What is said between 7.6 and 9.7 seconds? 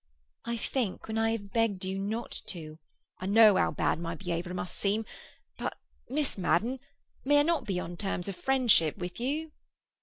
be on terms of friendship with you?"